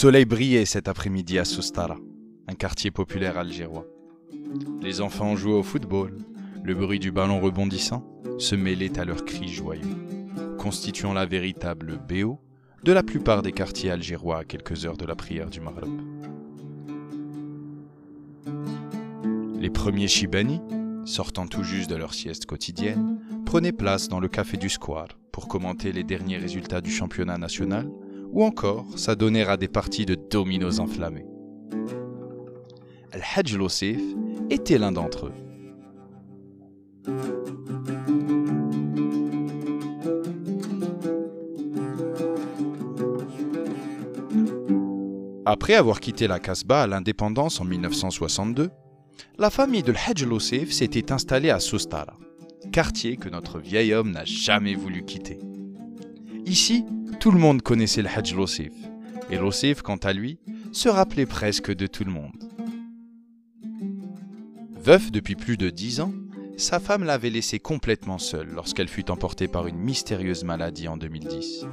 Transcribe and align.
soleil 0.00 0.24
brillait 0.24 0.64
cet 0.64 0.88
après-midi 0.88 1.38
à 1.38 1.44
Soustara, 1.44 1.98
un 2.48 2.54
quartier 2.54 2.90
populaire 2.90 3.36
algérois. 3.36 3.84
Les 4.80 5.02
enfants 5.02 5.36
jouaient 5.36 5.52
au 5.58 5.62
football, 5.62 6.16
le 6.64 6.74
bruit 6.74 6.98
du 6.98 7.12
ballon 7.12 7.38
rebondissant 7.38 8.02
se 8.38 8.54
mêlait 8.54 8.98
à 8.98 9.04
leurs 9.04 9.26
cris 9.26 9.50
joyeux, 9.50 9.98
constituant 10.56 11.12
la 11.12 11.26
véritable 11.26 11.98
béo 11.98 12.40
de 12.82 12.92
la 12.92 13.02
plupart 13.02 13.42
des 13.42 13.52
quartiers 13.52 13.90
algérois 13.90 14.38
à 14.38 14.44
quelques 14.44 14.86
heures 14.86 14.96
de 14.96 15.04
la 15.04 15.14
prière 15.14 15.50
du 15.50 15.60
Maghreb. 15.60 15.90
Les 19.58 19.68
premiers 19.68 20.08
Shibani, 20.08 20.62
sortant 21.04 21.46
tout 21.46 21.62
juste 21.62 21.90
de 21.90 21.96
leur 21.96 22.14
sieste 22.14 22.46
quotidienne, 22.46 23.20
prenaient 23.44 23.70
place 23.70 24.08
dans 24.08 24.18
le 24.18 24.28
café 24.28 24.56
du 24.56 24.70
square 24.70 25.18
pour 25.30 25.46
commenter 25.46 25.92
les 25.92 26.04
derniers 26.04 26.38
résultats 26.38 26.80
du 26.80 26.90
championnat 26.90 27.36
national 27.36 27.90
ou 28.32 28.44
encore 28.44 28.86
s'adonner 28.96 29.42
à 29.42 29.56
des 29.56 29.68
parties 29.68 30.06
de 30.06 30.14
dominos 30.14 30.78
enflammés. 30.78 31.26
Al-Hajj 33.12 33.58
était 34.50 34.78
l'un 34.78 34.92
d'entre 34.92 35.26
eux. 35.26 35.32
Après 45.44 45.74
avoir 45.74 45.98
quitté 45.98 46.28
la 46.28 46.38
Casbah 46.38 46.82
à 46.82 46.86
l'indépendance 46.86 47.60
en 47.60 47.64
1962, 47.64 48.70
la 49.38 49.50
famille 49.50 49.82
de 49.82 49.92
Hajj 49.92 50.68
s'était 50.70 51.10
installée 51.10 51.50
à 51.50 51.58
Soustara, 51.58 52.16
quartier 52.72 53.16
que 53.16 53.28
notre 53.28 53.58
vieil 53.58 53.92
homme 53.92 54.12
n'a 54.12 54.24
jamais 54.24 54.74
voulu 54.74 55.04
quitter. 55.04 55.40
Ici, 56.46 56.84
tout 57.20 57.30
le 57.30 57.38
monde 57.38 57.60
connaissait 57.60 58.00
le 58.00 58.08
Hajj 58.08 58.34
Lossif, 58.34 58.72
et 59.30 59.36
Lossif, 59.36 59.82
quant 59.82 59.98
à 59.98 60.14
lui, 60.14 60.38
se 60.72 60.88
rappelait 60.88 61.26
presque 61.26 61.70
de 61.70 61.86
tout 61.86 62.04
le 62.04 62.10
monde. 62.10 62.32
Veuf 64.82 65.12
depuis 65.12 65.34
plus 65.34 65.58
de 65.58 65.68
dix 65.68 66.00
ans, 66.00 66.14
sa 66.56 66.80
femme 66.80 67.04
l'avait 67.04 67.28
laissé 67.28 67.58
complètement 67.58 68.16
seule 68.16 68.48
lorsqu'elle 68.48 68.88
fut 68.88 69.10
emportée 69.10 69.48
par 69.48 69.66
une 69.66 69.76
mystérieuse 69.76 70.44
maladie 70.44 70.88
en 70.88 70.96
2010. 70.96 71.66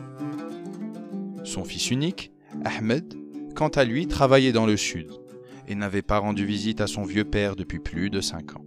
Son 1.46 1.64
fils 1.64 1.92
unique, 1.92 2.34
Ahmed, 2.66 3.16
quant 3.56 3.70
à 3.70 3.86
lui, 3.86 4.08
travaillait 4.08 4.52
dans 4.52 4.66
le 4.66 4.76
sud 4.76 5.10
et 5.70 5.76
n'avait 5.76 6.02
pas 6.02 6.20
rendu 6.20 6.46
visite 6.46 6.82
à 6.82 6.88
son 6.88 7.04
vieux 7.04 7.26
père 7.26 7.56
depuis 7.56 7.80
plus 7.80 8.10
de 8.10 8.20
cinq 8.20 8.58
ans. 8.58 8.66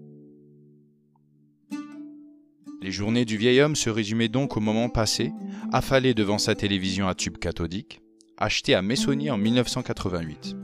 Les 2.82 2.90
journées 2.90 3.26
du 3.26 3.36
vieil 3.36 3.60
homme 3.60 3.76
se 3.76 3.90
résumaient 3.90 4.28
donc 4.28 4.56
au 4.56 4.60
moment 4.60 4.88
passé, 4.88 5.32
affalé 5.70 6.14
devant 6.14 6.38
sa 6.38 6.54
télévision 6.54 7.08
à 7.08 7.14
tube 7.14 7.36
cathodique, 7.36 8.00
achetée 8.38 8.74
à 8.74 8.80
Messonnier 8.80 9.30
en 9.30 9.36
1988. 9.36 10.56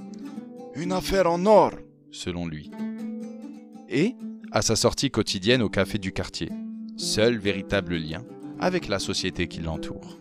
Une 0.76 0.92
affaire 0.92 1.30
en 1.30 1.44
or, 1.44 1.72
selon 2.10 2.46
lui. 2.46 2.70
Et 3.90 4.14
à 4.50 4.62
sa 4.62 4.76
sortie 4.76 5.10
quotidienne 5.10 5.60
au 5.60 5.68
café 5.68 5.98
du 5.98 6.12
quartier, 6.12 6.48
seul 6.96 7.36
véritable 7.36 7.96
lien 7.96 8.24
avec 8.58 8.88
la 8.88 8.98
société 8.98 9.46
qui 9.46 9.60
l'entoure. 9.60 10.18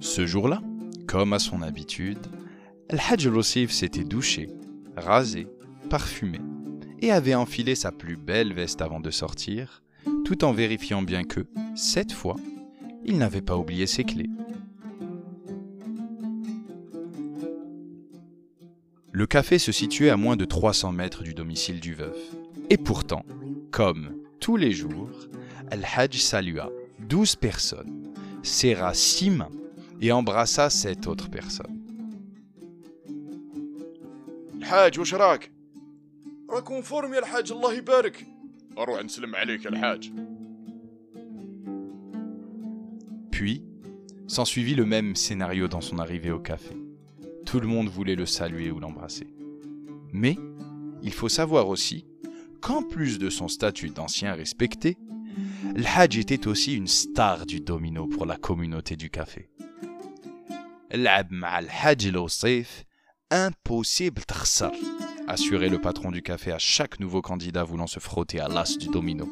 Ce 0.00 0.24
jour-là, 0.24 0.62
comme 1.06 1.34
à 1.34 1.38
son 1.38 1.60
habitude, 1.60 2.18
Al-Hajj 2.90 3.68
s'était 3.68 4.04
douché, 4.04 4.48
rasé, 4.96 5.46
parfumé 5.90 6.40
et 7.02 7.12
avait 7.12 7.34
enfilé 7.34 7.74
sa 7.74 7.92
plus 7.92 8.16
belle 8.16 8.54
veste 8.54 8.80
avant 8.80 8.98
de 8.98 9.10
sortir, 9.10 9.82
tout 10.24 10.42
en 10.42 10.52
vérifiant 10.52 11.02
bien 11.02 11.24
que, 11.24 11.46
cette 11.74 12.12
fois, 12.12 12.36
il 13.04 13.18
n'avait 13.18 13.42
pas 13.42 13.58
oublié 13.58 13.86
ses 13.86 14.04
clés. 14.04 14.30
Le 19.12 19.26
café 19.26 19.58
se 19.58 19.70
situait 19.70 20.10
à 20.10 20.16
moins 20.16 20.36
de 20.36 20.46
300 20.46 20.92
mètres 20.92 21.22
du 21.22 21.34
domicile 21.34 21.80
du 21.80 21.92
veuf. 21.92 22.16
Et 22.70 22.78
pourtant, 22.78 23.26
comme 23.70 24.14
tous 24.40 24.56
les 24.56 24.72
jours, 24.72 25.10
Al-Hajj 25.70 26.22
salua 26.22 26.70
12 27.00 27.36
personnes, 27.36 28.14
serra 28.42 28.94
six 28.94 29.28
mains 29.28 29.50
et 30.00 30.10
embrassa 30.10 30.70
sept 30.70 31.06
autres 31.06 31.28
personnes. 31.28 31.77
الحاج 34.67 34.99
وش 34.99 35.13
راك؟ 35.13 35.51
راكم 36.49 36.81
فورم 36.81 37.13
يا 37.13 37.19
الحاج 37.19 37.51
الله 37.51 37.73
يبارك 37.73 38.27
اروح 38.77 39.03
نسلم 39.03 39.35
عليك 39.35 39.65
يا 39.65 39.69
الحاج 39.69 40.11
Puis, 43.31 43.63
s'ensuivit 44.27 44.75
le 44.75 44.85
même 44.85 45.15
scénario 45.15 45.67
dans 45.67 45.81
son 45.81 45.97
arrivée 45.97 46.31
au 46.31 46.39
café. 46.39 46.75
Tout 47.47 47.59
le 47.59 47.67
monde 47.67 47.89
voulait 47.89 48.15
le 48.15 48.27
saluer 48.27 48.69
ou 48.71 48.79
l'embrasser. 48.79 49.27
Mais, 50.13 50.37
il 51.01 51.11
faut 51.11 51.29
savoir 51.29 51.67
aussi 51.67 52.05
qu'en 52.61 52.83
plus 52.83 53.17
de 53.17 53.29
son 53.29 53.47
statut 53.47 53.89
d'ancien 53.89 54.35
respecté, 54.35 54.97
Al-Hajj 55.75 56.19
était 56.19 56.47
aussi 56.47 56.75
une 56.75 56.87
star 56.87 57.45
du 57.45 57.59
domino 57.59 58.05
pour 58.07 58.25
la 58.25 58.37
communauté 58.37 58.95
du 58.95 59.09
café. 59.09 59.49
لعب 60.93 61.31
مع 61.31 61.59
الحاج 61.59 62.05
الوصيف 62.07 62.83
impossible 63.31 64.21
تخسر 64.25 64.71
assurait 65.27 65.69
le 65.69 65.79
patron 65.79 66.11
du 66.11 66.21
café 66.21 66.51
à 66.51 66.59
chaque 66.59 66.99
nouveau 66.99 67.21
candidat 67.21 67.63
voulant 67.63 67.87
se 67.87 67.99
frotter 67.99 68.39
à 68.39 68.47
l'as 68.47 68.77
du 68.77 68.87
domino. 68.87 69.27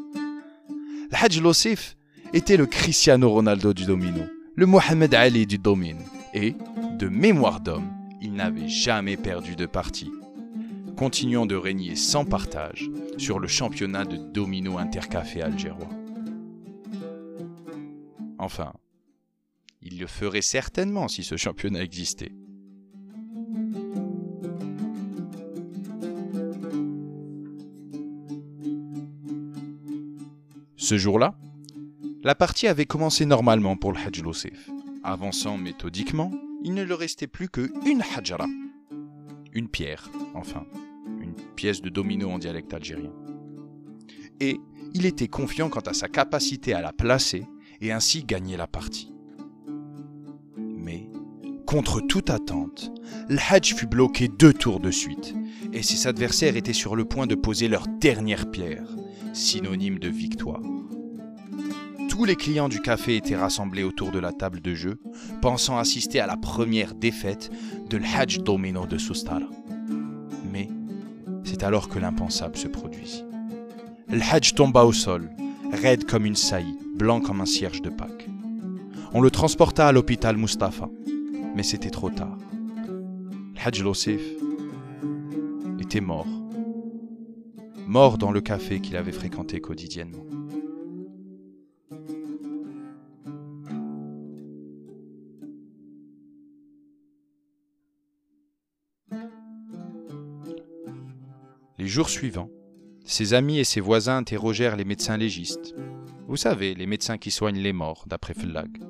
Le 1.12 1.18
Hajj 1.18 1.42
Lossif 1.42 1.98
était 2.34 2.58
le 2.58 2.66
Cristiano 2.66 3.30
Ronaldo 3.30 3.74
du 3.74 3.86
domino, 3.86 4.24
le 4.56 4.66
Mohamed 4.66 5.14
Ali 5.14 5.46
du 5.46 5.58
domine, 5.58 6.02
et, 6.34 6.56
de 6.98 7.08
mémoire 7.08 7.60
d'homme, 7.60 7.92
il 8.22 8.34
n'avait 8.34 8.70
jamais 8.70 9.18
perdu 9.18 9.56
de 9.56 9.66
partie, 9.66 10.12
continuant 10.96 11.46
de 11.46 11.56
régner 11.56 11.96
sans 11.96 12.24
partage 12.24 12.90
sur 13.18 13.40
le 13.40 13.48
championnat 13.48 14.06
de 14.06 14.18
domino 14.18 14.78
intercafé 14.78 15.42
algérois. 15.42 15.90
Enfin, 18.38 18.74
il 19.82 20.00
le 20.00 20.08
ferait 20.08 20.42
certainement 20.42 21.08
si 21.08 21.24
ce 21.24 21.38
championnat 21.38 21.84
existait. 21.84 22.32
Ce 30.87 30.97
jour-là, 30.97 31.35
la 32.23 32.37
partie 32.37 32.69
avait 32.69 32.87
commencé 32.87 33.27
normalement 33.27 33.77
pour 33.77 33.91
le 33.91 33.99
Hajj 33.99 34.23
Lossif. 34.23 34.71
Avançant 35.03 35.59
méthodiquement, 35.59 36.31
il 36.63 36.75
ne 36.75 36.85
leur 36.85 37.01
restait 37.01 37.27
plus 37.27 37.49
qu'une 37.49 38.05
hajra. 38.17 38.47
Une 39.53 39.67
pierre, 39.67 40.09
enfin, 40.35 40.65
une 41.21 41.35
pièce 41.57 41.83
de 41.83 41.89
domino 41.89 42.31
en 42.31 42.39
dialecte 42.39 42.73
algérien. 42.73 43.11
Et 44.39 44.61
il 44.95 45.07
était 45.07 45.27
confiant 45.27 45.71
quant 45.71 45.81
à 45.81 45.93
sa 45.93 46.07
capacité 46.07 46.73
à 46.73 46.83
la 46.83 46.93
placer 46.93 47.45
et 47.81 47.91
ainsi 47.91 48.23
gagner 48.23 48.57
la 48.57 48.69
partie. 48.69 49.13
Mais, 50.57 51.11
contre 51.67 52.01
toute 52.01 52.31
attente, 52.31 52.93
le 53.29 53.39
Hajj 53.39 53.75
fut 53.75 53.89
bloqué 53.89 54.29
deux 54.29 54.53
tours 54.53 54.79
de 54.79 54.93
suite, 54.93 55.35
et 55.73 55.83
ses 55.83 56.07
adversaires 56.07 56.57
étaient 56.57 56.73
sur 56.73 56.95
le 56.95 57.05
point 57.05 57.27
de 57.27 57.35
poser 57.35 57.67
leur 57.67 57.89
dernière 57.89 58.49
pierre, 58.53 58.87
synonyme 59.33 59.99
de 59.99 60.09
victoire. 60.09 60.63
Tous 62.17 62.25
les 62.25 62.35
clients 62.35 62.71
du 62.71 62.81
café 62.81 63.17
étaient 63.17 63.37
rassemblés 63.37 63.83
autour 63.83 64.11
de 64.11 64.19
la 64.19 64.33
table 64.33 64.63
de 64.63 64.75
jeu, 64.75 64.99
pensant 65.43 65.77
assister 65.77 66.19
à 66.19 66.27
la 66.27 66.39
première 66.39 66.95
défaite 66.95 67.51
de 67.91 67.99
l'Hajj 67.99 68.39
Domino 68.39 68.87
de 68.87 68.97
Soustara. 68.97 69.51
Mais 70.51 70.71
c'est 71.45 71.63
alors 71.63 71.91
que 71.91 71.99
l'impensable 71.99 72.57
se 72.57 72.69
produisit. 72.69 73.23
Le 74.09 74.23
Hajj 74.23 74.55
tomba 74.55 74.85
au 74.85 74.95
sol, 74.95 75.29
raide 75.71 76.07
comme 76.07 76.25
une 76.25 76.37
saillie, 76.37 76.79
blanc 76.95 77.21
comme 77.21 77.43
un 77.43 77.47
cierge 77.47 77.83
de 77.83 77.91
Pâques. 77.91 78.31
On 79.13 79.21
le 79.21 79.31
transporta 79.31 79.87
à 79.87 79.93
l'hôpital 79.93 80.39
Mustapha, 80.39 80.89
mais 81.55 81.63
c'était 81.63 81.91
trop 81.91 82.09
tard. 82.09 82.39
Le 82.89 83.61
Hajj 83.63 83.83
Lossif 83.83 84.23
était 85.81 86.01
mort. 86.01 86.27
Mort 87.87 88.17
dans 88.17 88.33
le 88.33 88.41
café 88.41 88.81
qu'il 88.81 88.97
avait 88.97 89.13
fréquenté 89.13 89.61
quotidiennement. 89.61 90.25
Les 101.87 101.93
jours 101.93 102.11
suivants, 102.11 102.51
ses 103.05 103.33
amis 103.33 103.61
et 103.61 103.65
ses 103.65 103.81
voisins 103.81 104.17
interrogèrent 104.17 104.75
les 104.75 104.85
médecins 104.85 105.17
légistes. 105.17 105.73
Vous 106.27 106.37
savez, 106.37 106.75
les 106.75 106.85
médecins 106.85 107.17
qui 107.17 107.31
soignent 107.31 107.61
les 107.61 107.73
morts, 107.73 108.07
d'après 108.09 108.35
Fellag, 108.35 108.81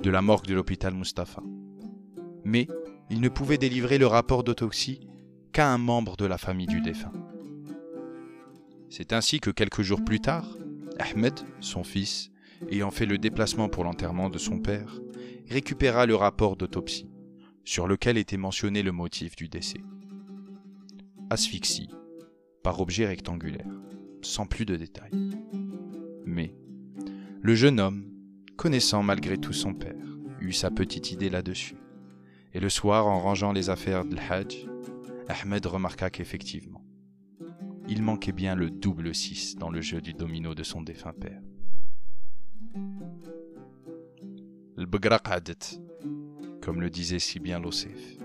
de 0.00 0.08
la 0.08 0.22
morgue 0.22 0.46
de 0.46 0.54
l'hôpital 0.54 0.94
Mustapha. 0.94 1.42
Mais 2.44 2.68
ils 3.10 3.20
ne 3.20 3.28
pouvaient 3.28 3.58
délivrer 3.58 3.98
le 3.98 4.06
rapport 4.06 4.44
d'autopsie 4.44 5.00
qu'à 5.52 5.68
un 5.72 5.78
membre 5.78 6.16
de 6.16 6.24
la 6.24 6.38
famille 6.38 6.68
du 6.68 6.80
défunt. 6.80 7.10
C'est 8.88 9.12
ainsi 9.12 9.40
que 9.40 9.50
quelques 9.50 9.82
jours 9.82 10.04
plus 10.04 10.20
tard, 10.20 10.56
Ahmed, 11.00 11.40
son 11.58 11.82
fils, 11.82 12.30
ayant 12.70 12.92
fait 12.92 13.06
le 13.06 13.18
déplacement 13.18 13.68
pour 13.68 13.82
l'enterrement 13.82 14.30
de 14.30 14.38
son 14.38 14.60
père, 14.60 15.00
récupéra 15.50 16.06
le 16.06 16.14
rapport 16.14 16.54
d'autopsie, 16.54 17.10
sur 17.64 17.88
lequel 17.88 18.16
était 18.16 18.36
mentionné 18.36 18.84
le 18.84 18.92
motif 18.92 19.34
du 19.34 19.48
décès. 19.48 19.80
Asphyxie, 21.28 21.88
par 22.62 22.80
objet 22.80 23.06
rectangulaire, 23.06 23.66
sans 24.22 24.46
plus 24.46 24.64
de 24.64 24.76
détails. 24.76 25.10
Mais 26.24 26.54
le 27.42 27.54
jeune 27.54 27.80
homme, 27.80 28.04
connaissant 28.56 29.02
malgré 29.02 29.36
tout 29.36 29.52
son 29.52 29.74
père, 29.74 29.96
eut 30.40 30.52
sa 30.52 30.70
petite 30.70 31.12
idée 31.12 31.30
là-dessus. 31.30 31.76
Et 32.54 32.60
le 32.60 32.68
soir, 32.68 33.06
en 33.06 33.18
rangeant 33.18 33.52
les 33.52 33.70
affaires 33.70 34.04
de 34.04 34.14
l'Hajj, 34.14 34.66
Ahmed 35.28 35.64
remarqua 35.66 36.10
qu'effectivement, 36.10 36.84
il 37.88 38.02
manquait 38.02 38.32
bien 38.32 38.54
le 38.54 38.70
double 38.70 39.14
6 39.14 39.56
dans 39.56 39.70
le 39.70 39.80
jeu 39.80 40.00
du 40.00 40.12
domino 40.14 40.54
de 40.54 40.62
son 40.62 40.82
défunt 40.82 41.12
père. 41.12 41.40
Comme 46.60 46.80
le 46.80 46.90
disait 46.90 47.18
si 47.18 47.40
bien 47.40 47.58
l'Osef. 47.58 48.18